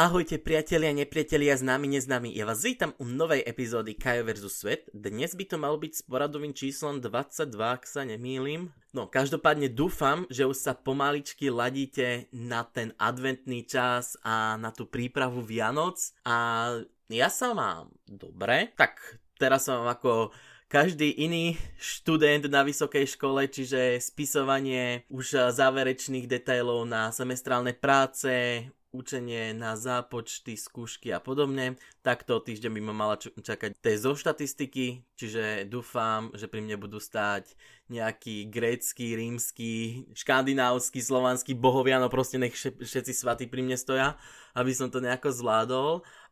[0.00, 2.32] Ahojte priatelia, nepriatelia, známi, neznámi.
[2.32, 4.48] Ja vás vítam u novej epizódy Kajo vs.
[4.48, 4.88] Svet.
[4.96, 8.72] Dnes by to malo byť s poradovým číslom 22, ak sa nemýlim.
[8.96, 14.88] No, každopádne dúfam, že už sa pomaličky ladíte na ten adventný čas a na tú
[14.88, 16.00] prípravu Vianoc.
[16.24, 16.80] A
[17.12, 20.32] ja sa mám dobre, tak teraz som ako
[20.72, 29.54] každý iný študent na vysokej škole, čiže spisovanie už záverečných detailov na semestrálne práce, učenie
[29.54, 31.78] na zápočty, skúšky a podobne.
[32.02, 36.98] Takto týždeň by ma mala čakať tej zo štatistiky, čiže dúfam, že pri mne budú
[36.98, 37.54] stáť
[37.90, 44.18] nejaký grécky, rímsky, škandinávsky, slovanský bohovia, no proste nech všetci svatí pri mne stoja,
[44.54, 45.90] aby som to nejako zvládol.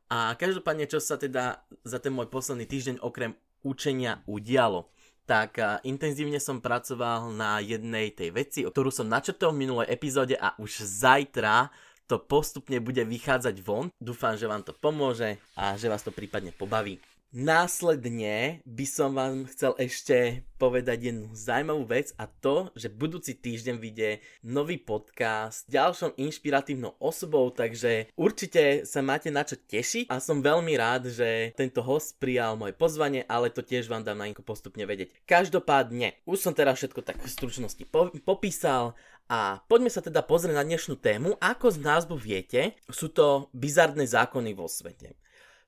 [0.09, 4.91] A každopádne, čo sa teda za ten môj posledný týždeň okrem učenia udialo
[5.29, 10.57] tak intenzívne som pracoval na jednej tej veci, ktorú som načrtol v minulej epizóde a
[10.57, 11.69] už zajtra
[12.09, 13.93] to postupne bude vychádzať von.
[14.01, 16.97] Dúfam, že vám to pomôže a že vás to prípadne pobaví.
[17.29, 23.77] Následne by som vám chcel ešte povedať jednu zaujímavú vec a to, že budúci týždeň
[23.77, 30.25] vyjde nový podcast s ďalšou inšpiratívnou osobou, takže určite sa máte na čo tešiť a
[30.25, 34.33] som veľmi rád, že tento host prijal moje pozvanie, ale to tiež vám dám na
[34.41, 35.13] postupne vedieť.
[35.29, 38.97] Každopádne, už som teraz všetko tak v stručnosti po- popísal
[39.29, 41.37] a poďme sa teda pozrieť na dnešnú tému.
[41.45, 45.13] Ako z názvu viete, sú to bizardné zákony vo svete.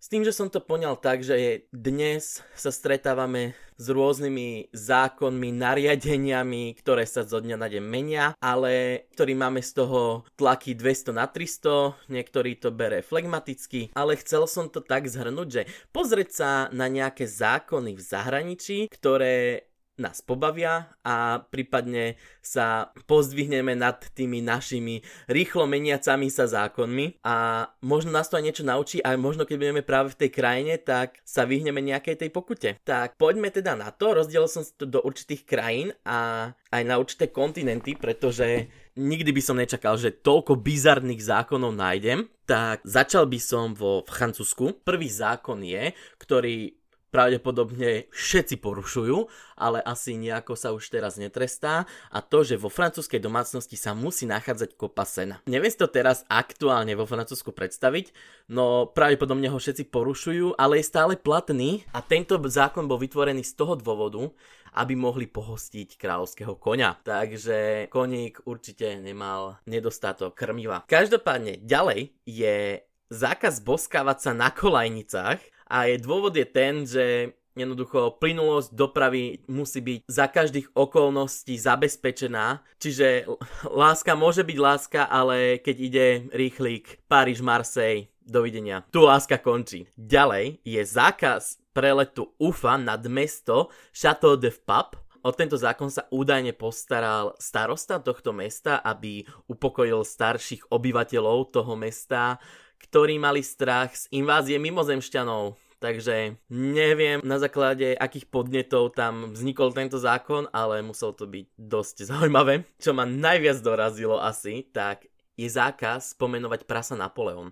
[0.01, 6.73] S tým, že som to poňal tak, že dnes sa stretávame s rôznymi zákonmi, nariadeniami,
[6.81, 11.29] ktoré sa zo dňa na deň menia, ale ktorý máme z toho tlaky 200 na
[11.29, 15.63] 300, niektorý to bere flegmaticky, ale chcel som to tak zhrnúť, že
[15.93, 19.69] pozrieť sa na nejaké zákony v zahraničí, ktoré
[20.01, 28.11] nás pobavia a prípadne sa pozdvihneme nad tými našimi rýchlo meniacami sa zákonmi a možno
[28.11, 31.45] nás to aj niečo naučí a možno keď budeme práve v tej krajine, tak sa
[31.45, 32.81] vyhneme nejakej tej pokute.
[32.83, 37.29] Tak poďme teda na to, rozdielil som to do určitých krajín a aj na určité
[37.29, 42.31] kontinenty, pretože nikdy by som nečakal, že toľko bizarných zákonov nájdem.
[42.47, 44.83] Tak začal by som vo Francúzsku.
[44.83, 46.80] Prvý zákon je, ktorý
[47.11, 49.27] pravdepodobne všetci porušujú,
[49.59, 54.25] ale asi nejako sa už teraz netrestá a to, že vo francúzskej domácnosti sa musí
[54.31, 55.43] nachádzať kopa sena.
[55.51, 58.15] Neviem si to teraz aktuálne vo Francúzsku predstaviť,
[58.49, 63.59] no pravdepodobne ho všetci porušujú, ale je stále platný a tento zákon bol vytvorený z
[63.59, 64.31] toho dôvodu,
[64.79, 67.03] aby mohli pohostiť kráľovského koňa.
[67.03, 70.87] Takže koník určite nemal nedostatok krmiva.
[70.87, 78.19] Každopádne ďalej je zákaz boskávať sa na kolajnicách a je dôvod je ten, že jednoducho
[78.19, 82.63] plynulosť dopravy musí byť za každých okolností zabezpečená.
[82.79, 83.27] Čiže
[83.67, 88.87] láska môže byť láska, ale keď ide rýchlik Paríž, Marseille, dovidenia.
[88.95, 89.91] Tu láska končí.
[89.99, 96.57] Ďalej je zákaz preletu UFA nad mesto Chateau de Pape, O tento zákon sa údajne
[96.57, 102.41] postaral starosta tohto mesta, aby upokojil starších obyvateľov toho mesta,
[102.89, 105.59] ktorí mali strach z invázie mimozemšťanov.
[105.81, 111.97] Takže neviem na základe akých podnetov tam vznikol tento zákon, ale musel to byť dosť
[112.13, 112.69] zaujímavé.
[112.77, 115.09] Čo ma najviac dorazilo asi, tak
[115.41, 117.49] je zákaz pomenovať prasa Napoleon.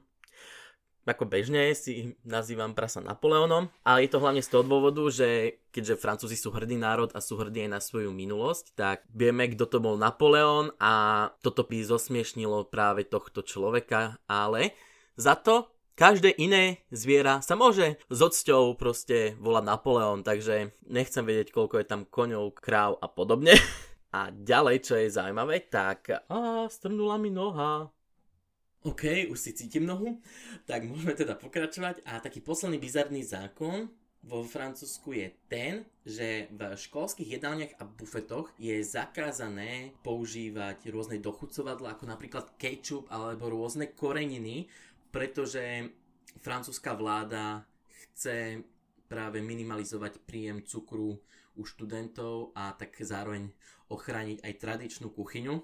[1.09, 5.97] Ako bežne si nazývam prasa Napoleonom, ale je to hlavne z toho dôvodu, že keďže
[5.97, 9.79] Francúzi sú hrdý národ a sú hrdí aj na svoju minulosť, tak vieme, kto to
[9.81, 14.77] bol Napoleon a toto by zosmiešnilo práve tohto človeka, ale
[15.19, 15.67] za to
[15.99, 21.91] každé iné zviera sa môže s odsťou proste volať Napoleon, takže nechcem vedieť, koľko je
[21.91, 23.59] tam koňov, kráv a podobne.
[24.15, 26.09] A ďalej, čo je zaujímavé, tak...
[26.09, 27.93] A, strnula mi noha.
[28.87, 30.23] OK, už si cítim nohu.
[30.65, 32.01] Tak môžeme teda pokračovať.
[32.09, 33.91] A taký posledný bizarný zákon
[34.25, 41.93] vo Francúzsku je ten, že v školských jedálniach a bufetoch je zakázané používať rôzne dochucovadla,
[41.93, 44.73] ako napríklad ketchup alebo rôzne koreniny,
[45.11, 45.93] pretože
[46.41, 48.63] francúzska vláda chce
[49.09, 51.17] práve minimalizovať príjem cukru
[51.59, 53.51] u študentov a tak zároveň
[53.91, 55.59] ochrániť aj tradičnú kuchyňu.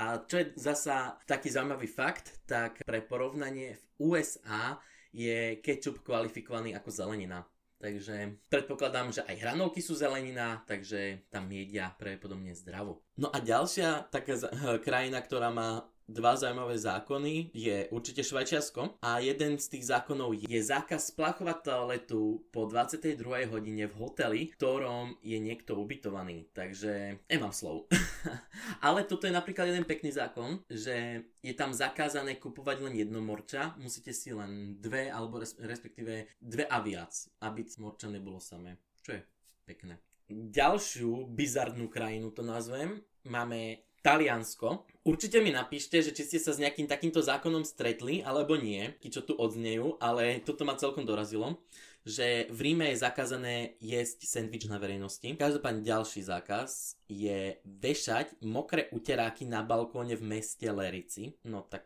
[0.00, 4.80] A čo je zasa taký zaujímavý fakt, tak pre porovnanie v USA
[5.12, 7.44] je kečup kvalifikovaný ako zelenina.
[7.80, 13.00] Takže predpokladám, že aj hranolky sú zelenina, takže tam jedia pravdepodobne zdravo.
[13.16, 14.36] No a ďalšia taká
[14.86, 20.58] krajina, ktorá má dva zaujímavé zákony je určite Švajčiarsko a jeden z tých zákonov je
[20.58, 23.22] zákaz splachovať toaletu po 22.
[23.46, 26.50] hodine v hoteli, v ktorom je niekto ubytovaný.
[26.50, 27.86] Takže nemám slov.
[28.86, 33.78] Ale toto je napríklad jeden pekný zákon, že je tam zakázané kupovať len jedno morča,
[33.78, 37.14] musíte si len dve alebo respektíve dve a viac,
[37.46, 38.82] aby morča nebolo samé.
[39.06, 39.22] Čo je
[39.62, 40.02] pekné.
[40.30, 44.88] Ďalšiu bizarnú krajinu to nazvem, máme Taliansko.
[45.04, 49.24] Určite mi napíšte, že či ste sa s nejakým takýmto zákonom stretli, alebo nie, čo
[49.24, 51.60] tu odznejú, ale toto ma celkom dorazilo,
[52.00, 55.36] že v Ríme je zakázané jesť sendvič na verejnosti.
[55.36, 61.36] Každopádne ďalší zákaz je vešať mokré uteráky na balkóne v meste Lerici.
[61.44, 61.84] No tak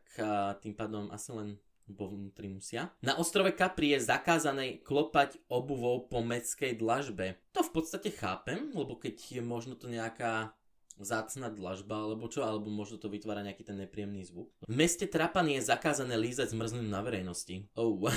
[0.62, 2.94] tým pádom asi len vo vnútri musia.
[3.04, 7.36] Na ostrove Capri je zakázané klopať obuvou po mestskej dlažbe.
[7.52, 10.56] To v podstate chápem, lebo keď je možno to nejaká
[11.00, 14.52] zácna dlažba alebo čo, alebo možno to vytvára nejaký ten nepríjemný zvuk.
[14.66, 17.66] V meste Trapany je zakázané lízať zmrzlinu na verejnosti.
[17.74, 17.98] Oh,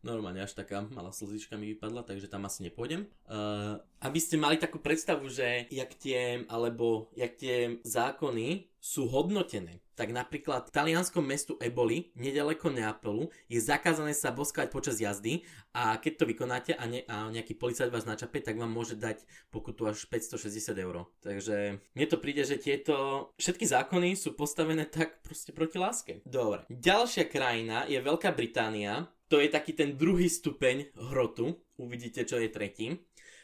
[0.00, 3.04] normálne až taká malá slzička mi vypadla, takže tam asi nepôjdem.
[3.28, 9.84] Uh, aby ste mali takú predstavu, že jak tie, alebo jak tie zákony sú hodnotené
[10.00, 15.44] tak napríklad v talianskom mestu Eboli, nedaleko Neapolu, je zakázané sa boskať počas jazdy
[15.76, 19.20] a keď to vykonáte a, ne, a nejaký policajt vás načape, tak vám môže dať
[19.52, 21.04] pokutu až 560 eur.
[21.20, 26.24] Takže mne to príde, že tieto všetky zákony sú postavené tak proste proti láske.
[26.24, 26.64] Dobre.
[26.72, 29.04] Ďalšia krajina je Veľká Británia.
[29.28, 31.60] To je taký ten druhý stupeň hrotu.
[31.76, 32.96] Uvidíte, čo je tretí.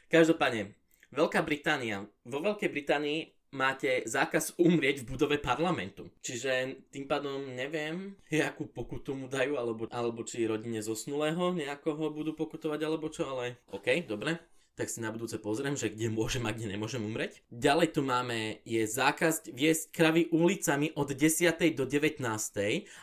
[0.09, 0.73] Každopádne,
[1.13, 2.09] Veľká Británia.
[2.25, 6.13] Vo Veľkej Británii máte zákaz umrieť v budove parlamentu.
[6.21, 8.13] Čiže tým pádom neviem,
[8.45, 13.65] akú pokutu mu dajú, alebo, alebo či rodine zosnulého nejakoho budú pokutovať, alebo čo, ale
[13.73, 17.41] OK, dobre tak si na budúce pozriem, že kde môžem a kde nemôžem umreť.
[17.49, 21.57] Ďalej tu máme, je zákaz viesť kravy ulicami od 10.
[21.73, 22.21] do 19.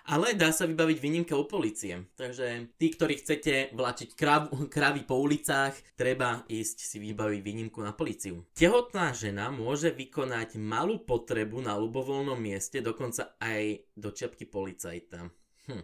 [0.05, 2.05] Ale dá sa vybaviť výnimka u policie.
[2.13, 7.97] Takže tí, ktorí chcete vlačiť krav, kravy po ulicách, treba ísť si vybaviť výnimku na
[7.97, 8.45] policiu.
[8.53, 15.25] Tehotná žena môže vykonať malú potrebu na ľubovoľnom mieste, dokonca aj do čiapky policajta.
[15.73, 15.83] Hm.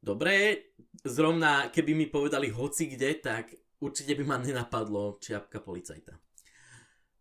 [0.00, 0.32] Dobre,
[1.04, 6.16] zrovna keby mi povedali hoci kde, tak určite by ma nenapadlo čiapka policajta.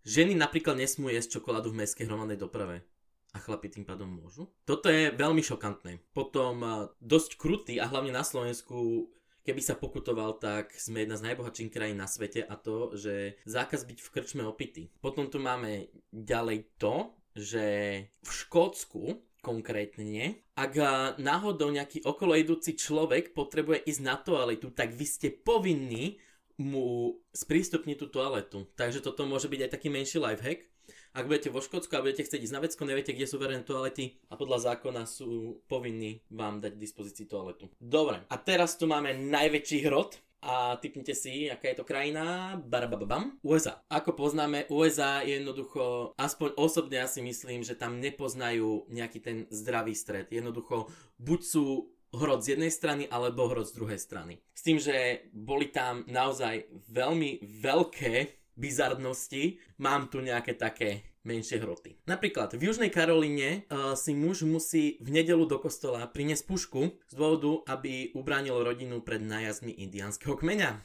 [0.04, 2.84] Ženy napríklad nesmú jesť čokoládu v mestskej hromadnej doprave.
[3.30, 4.50] A chlapi tým pádom môžu.
[4.66, 6.02] Toto je veľmi šokantné.
[6.18, 6.66] Potom
[6.98, 9.10] dosť krutý a hlavne na Slovensku
[9.50, 13.82] keby sa pokutoval, tak sme jedna z najbohatších krajín na svete a to, že zákaz
[13.90, 14.94] byť v krčme opity.
[15.02, 17.66] Potom tu máme ďalej to, že
[18.06, 20.72] v Škótsku konkrétne, ak
[21.18, 26.22] náhodou nejaký okoloidúci človek potrebuje ísť na toaletu, tak vy ste povinní
[26.60, 28.68] mu sprístupniť tú toaletu.
[28.76, 30.68] Takže toto môže byť aj taký menší lifehack.
[31.16, 34.22] Ak budete vo Škótsku a budete chcieť ísť na vecko, neviete, kde sú verejné toalety
[34.30, 37.66] a podľa zákona sú povinní vám dať k dispozícii toaletu.
[37.82, 43.36] Dobre, a teraz tu máme najväčší hrot, a typnite si, aká je to krajina, barababam,
[43.44, 43.84] USA.
[43.92, 49.38] Ako poznáme, USA je jednoducho, aspoň osobne ja si myslím, že tam nepoznajú nejaký ten
[49.52, 50.32] zdravý stred.
[50.32, 50.88] Jednoducho,
[51.20, 54.42] buď sú hrot z jednej strany alebo hrot z druhej strany.
[54.54, 58.14] S tým, že boli tam naozaj veľmi veľké
[58.60, 62.00] bizarnosti, mám tu nejaké také menšie hroty.
[62.08, 67.14] Napríklad v Južnej Karolíne uh, si muž musí v nedelu do kostola priniesť pušku z
[67.16, 70.80] dôvodu, aby ubránil rodinu pred nájazdmi indiánskeho kmeňa.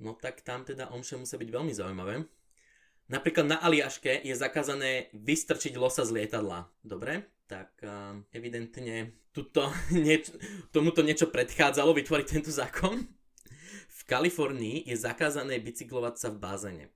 [0.00, 2.28] No tak tam teda omše musí byť veľmi zaujímavé.
[3.06, 6.66] Napríklad na Aliaške je zakázané vystrčiť losa z lietadla.
[6.82, 7.36] Dobre?
[7.46, 10.34] tak uh, evidentne tuto, nieč-
[10.74, 13.06] tomuto niečo predchádzalo vytvoriť tento zákon.
[13.86, 16.86] V Kalifornii je zakázané bicyklovať sa v bazéne.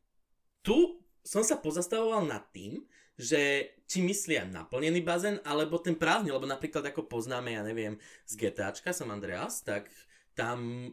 [0.61, 0.77] Tu
[1.25, 2.83] som sa pozastavoval nad tým,
[3.21, 8.33] že či myslia naplnený bazén, alebo ten prázdny, lebo napríklad ako poznáme, ja neviem, z
[8.39, 9.93] GTAčka San Andreas, tak
[10.33, 10.91] tam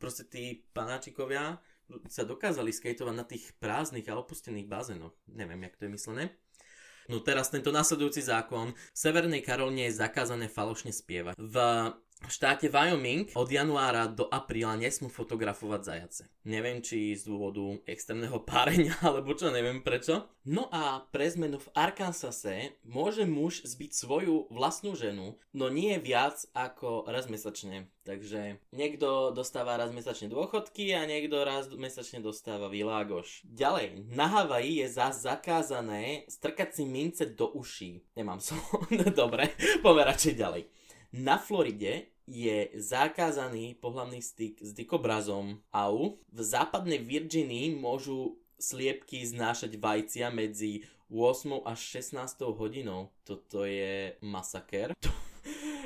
[0.00, 1.60] proste tí panáčikovia
[2.10, 5.14] sa dokázali skateovať na tých prázdnych a opustených bazénoch.
[5.30, 6.24] Neviem, jak to je myslené.
[7.06, 8.74] No teraz tento nasledujúci zákon.
[8.74, 11.38] V Severnej Karoline je zakázané falošne spievať.
[11.38, 11.56] V
[12.26, 16.22] v štáte Wyoming od januára do apríla nesmú fotografovať zajace.
[16.42, 20.26] Neviem, či z dôvodu extrémneho párenia, alebo čo, neviem prečo.
[20.42, 26.42] No a pre zmenu v Arkansase môže muž zbiť svoju vlastnú ženu, no nie viac
[26.54, 27.90] ako raz mesačne.
[28.06, 33.42] Takže niekto dostáva raz mesačne dôchodky a niekto raz mesačne dostáva világoš.
[33.50, 38.06] Ďalej, na Havaji je zás zakázané strkať si mince do uší.
[38.14, 38.58] Nemám som.
[39.18, 39.50] Dobre,
[39.82, 40.62] poďme ďalej.
[41.16, 46.18] Na Floride je zakázaný pohľavný styk s dikobrazom AU.
[46.34, 53.14] V západnej Virginii môžu sliepky znášať vajcia medzi 8 až 16 hodinou.
[53.22, 54.90] Toto je masaker.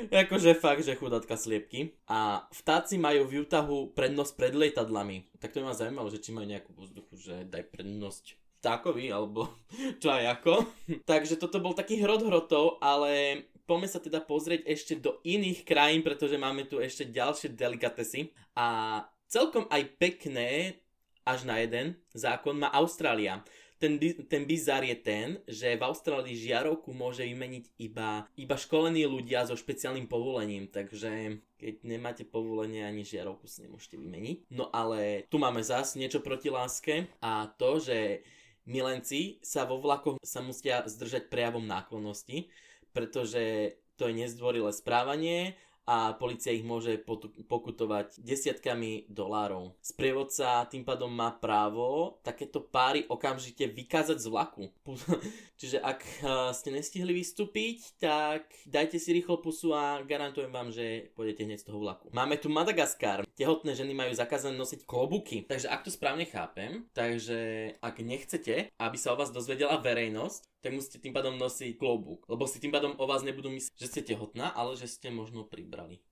[0.08, 1.92] akože fakt, že chudatka sliepky.
[2.08, 5.28] A vtáci majú v Utahu prednosť pred lietadlami.
[5.36, 9.48] Tak to ma zaujímalo, že či majú nejakú vzduchu, že daj prednosť vtákovi, alebo
[10.00, 10.54] čo aj ako.
[11.10, 16.02] Takže toto bol taký hrot hrotov, ale poďme sa teda pozrieť ešte do iných krajín,
[16.02, 18.34] pretože máme tu ešte ďalšie delikatesy.
[18.58, 18.98] A
[19.30, 20.82] celkom aj pekné,
[21.22, 23.46] až na jeden zákon má Austrália
[23.80, 23.96] ten,
[24.28, 29.56] ten bizar je ten, že v Austrálii žiarovku môže vymeniť iba, iba školení ľudia so
[29.56, 34.52] špeciálnym povolením, takže keď nemáte povolenie ani žiarovku si nemôžete vymeniť.
[34.52, 38.20] No ale tu máme zás niečo proti láske a to, že
[38.68, 42.52] milenci sa vo vlakoch sa musia zdržať prejavom náklonnosti,
[42.92, 45.54] pretože to je nezdvorilé správanie
[45.90, 47.02] a policia ich môže
[47.50, 49.74] pokutovať desiatkami dolárov.
[49.82, 54.70] Sprievodca tým pádom má právo takéto páry okamžite vykázať z vlaku.
[55.60, 56.20] Čiže ak eh,
[56.54, 61.66] ste nestihli vystúpiť, tak dajte si rýchlo pusu a garantujem vám, že pôjdete hneď z
[61.66, 62.06] toho vlaku.
[62.14, 63.26] Máme tu Madagaskar.
[63.34, 65.42] Tehotné ženy majú zakázané nosiť klobuky.
[65.42, 70.76] Takže ak to správne chápem, takže ak nechcete, aby sa o vás dozvedela verejnosť, tak
[70.76, 72.28] musíte tým pádom nosiť klobúk.
[72.28, 75.48] Lebo si tým pádom o vás nebudú myslieť, že ste tehotná, ale že ste možno
[75.48, 76.04] pribrali.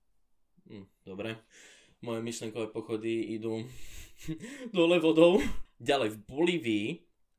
[0.65, 1.37] Hm, dobre.
[2.01, 3.61] Moje myšlenkové pochody idú
[4.75, 5.37] dole vodou.
[5.79, 6.87] Ďalej, v Bolívii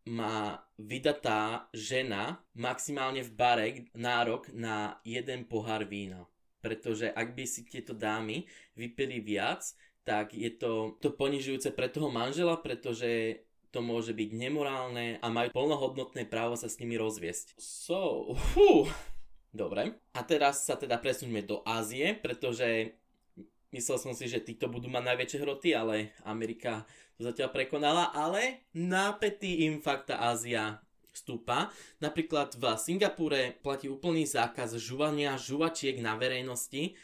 [0.08, 6.24] má vydatá žena maximálne v bare nárok na jeden pohár vína.
[6.60, 8.44] Pretože ak by si tieto dámy
[8.76, 9.64] vypili viac,
[10.04, 15.54] tak je to, to ponižujúce pre toho manžela, pretože to môže byť nemorálne a majú
[15.54, 17.54] plnohodnotné právo sa s nimi rozviesť.
[17.58, 18.90] So, fú.
[19.50, 19.98] Dobre.
[20.14, 22.94] A teraz sa teda presuňme do Ázie, pretože
[23.74, 26.86] myslel som si, že títo budú mať najväčšie hroty, ale Amerika
[27.18, 31.74] to zatiaľ prekonala, ale nápetý im fakt tá Ázia stúpa.
[31.98, 36.94] Napríklad v Singapúre platí úplný zákaz žuvania žuvačiek na verejnosti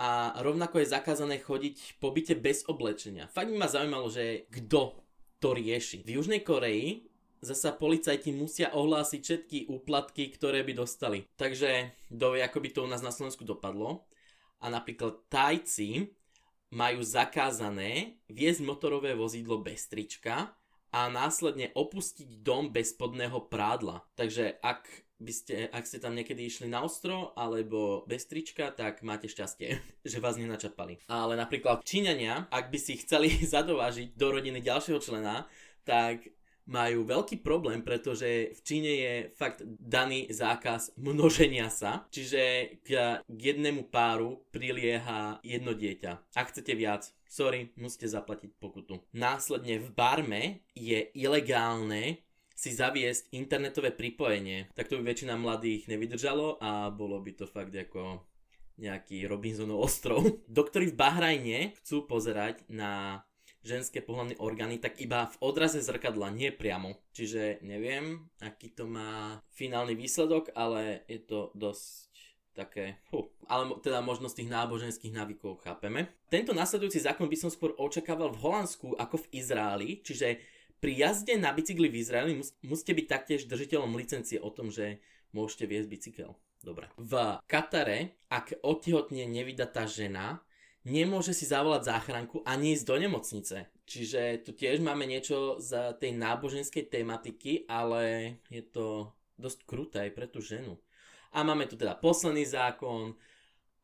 [0.00, 3.28] a rovnako je zakázané chodiť po byte bez oblečenia.
[3.32, 4.96] Fakt by ma zaujímalo, že kto
[5.40, 6.04] to rieši.
[6.04, 7.08] V Južnej Koreji
[7.40, 11.24] zasa policajti musia ohlásiť všetky úplatky, ktoré by dostali.
[11.40, 14.04] Takže dovie, ako by to u nás na Slovensku dopadlo.
[14.60, 16.12] A napríklad Tajci
[16.70, 20.52] majú zakázané viesť motorové vozidlo bez trička
[20.92, 24.04] a následne opustiť dom bez spodného prádla.
[24.14, 24.86] Takže ak
[25.20, 29.78] by ste, ak ste tam niekedy išli na ostro alebo bez trička, tak máte šťastie,
[30.10, 31.04] že vás nenačapali.
[31.06, 35.44] Ale napríklad Číňania, ak by si chceli zadovážiť do rodiny ďalšieho člena,
[35.84, 36.24] tak
[36.70, 43.90] majú veľký problém, pretože v Číne je fakt daný zákaz množenia sa, čiže k, jednému
[43.90, 46.38] páru prilieha jedno dieťa.
[46.38, 49.02] Ak chcete viac, sorry, musíte zaplatiť pokutu.
[49.10, 50.42] Následne v Barme
[50.78, 52.22] je ilegálne
[52.60, 54.68] si zaviesť internetové pripojenie.
[54.76, 58.20] Tak to by väčšina mladých nevydržalo a bolo by to fakt ako
[58.76, 60.20] nejaký Robinsonov ostrov.
[60.44, 63.24] Doktori v Bahrajne chcú pozerať na
[63.64, 67.00] ženské pohľadné orgány, tak iba v odraze zrkadla, nie priamo.
[67.16, 72.12] Čiže neviem, aký to má finálny výsledok, ale je to dosť
[72.56, 73.28] také, huh.
[73.48, 76.12] ale teda možno z tých náboženských návykov chápeme.
[76.28, 80.40] Tento nasledujúci zákon by som skôr očakával v Holandsku ako v Izraeli, čiže
[80.80, 85.04] pri jazde na bicykli v Izraeli mus, musíte byť taktiež držiteľom licencie o tom, že
[85.36, 86.30] môžete viesť bicykel.
[86.60, 86.92] Dobre.
[87.00, 90.44] V Katare, ak otehotne nevydatá žena,
[90.84, 93.56] nemôže si zavolať záchranku ani ísť do nemocnice.
[93.88, 100.12] Čiže tu tiež máme niečo z tej náboženskej tematiky, ale je to dosť kruté aj
[100.12, 100.76] pre tú ženu.
[101.32, 103.16] A máme tu teda posledný zákon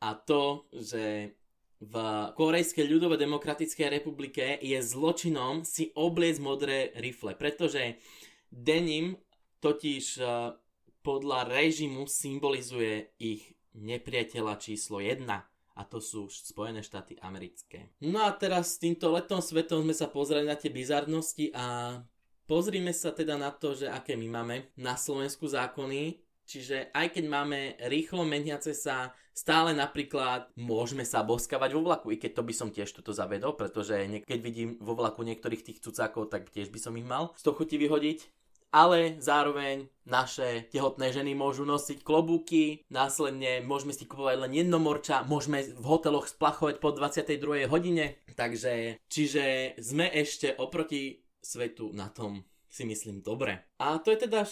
[0.04, 1.32] a to, že
[1.80, 1.95] v
[2.33, 8.00] Korejskej ľudovej demokratickej republike je zločinom si obliecť modré rifle, pretože
[8.49, 9.21] denim
[9.61, 10.56] totiž eh,
[11.04, 15.28] podľa režimu symbolizuje ich nepriateľa číslo 1
[15.76, 17.92] a to sú Spojené štáty americké.
[18.00, 22.00] No a teraz s týmto letom svetom sme sa pozreli na tie bizarnosti a
[22.49, 27.24] pozrime sa teda na to, že aké my máme na Slovensku zákony, Čiže aj keď
[27.26, 32.54] máme rýchlo meniace sa, stále napríklad môžeme sa boskavať vo vlaku, i keď to by
[32.54, 36.78] som tiež toto zavedol, pretože keď vidím vo vlaku niektorých tých cucákov, tak tiež by
[36.78, 42.84] som ich mal z toho chuti vyhodiť ale zároveň naše tehotné ženy môžu nosiť klobúky,
[42.92, 47.64] následne môžeme si kupovať len jedno morča, môžeme v hoteloch splachovať po 22.
[47.72, 53.64] hodine, takže čiže sme ešte oproti svetu na tom si myslím dobre.
[53.80, 54.44] A to je teda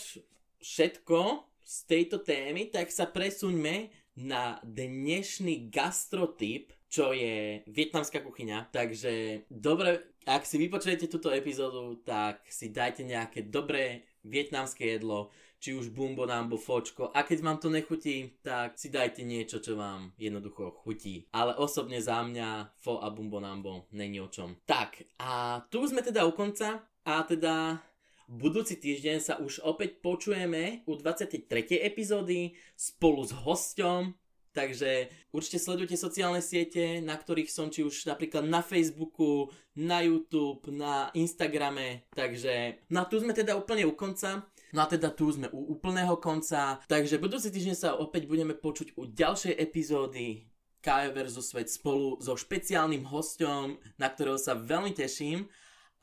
[0.65, 1.19] všetko
[1.65, 3.89] z tejto témy, tak sa presuňme
[4.21, 8.71] na dnešný gastrotyp, čo je vietnamská kuchyňa.
[8.71, 15.75] Takže dobre, ak si vypočujete túto epizódu, tak si dajte nejaké dobré vietnamské jedlo, či
[15.75, 17.11] už bumbo nambo, fočko.
[17.11, 21.25] A keď vám to nechutí, tak si dajte niečo, čo vám jednoducho chutí.
[21.33, 24.61] Ale osobne za mňa fo a bumbo nambo není o čom.
[24.69, 27.81] Tak, a tu sme teda u konca a teda
[28.25, 31.45] Budúci týždeň sa už opäť počujeme u 23.
[31.85, 34.17] epizódy spolu s hosťom,
[34.57, 40.65] takže určite sledujte sociálne siete, na ktorých som či už napríklad na Facebooku, na YouTube,
[40.73, 44.49] na Instagrame, takže no a tu sme teda úplne u konca.
[44.73, 48.97] No a teda tu sme u úplného konca, takže budúci týždeň sa opäť budeme počuť
[48.97, 50.49] u ďalšej epizódy
[50.81, 55.45] KF versus Svet spolu so špeciálnym hosťom, na ktorého sa veľmi teším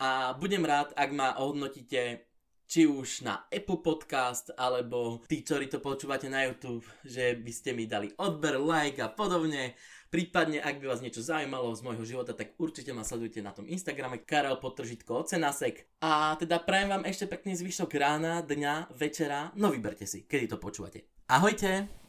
[0.01, 2.25] a budem rád, ak ma ohodnotíte
[2.65, 7.75] či už na Apple Podcast, alebo tí, ktorí to počúvate na YouTube, že by ste
[7.77, 9.77] mi dali odber, like a podobne.
[10.09, 13.67] Prípadne, ak by vás niečo zaujímalo z môjho života, tak určite ma sledujte na tom
[13.69, 15.85] Instagrame Karel Potržitko Ocenasek.
[16.01, 20.57] A teda prajem vám ešte pekný zvyšok rána, dňa, večera, no vyberte si, kedy to
[20.57, 21.05] počúvate.
[21.29, 22.00] Ahojte!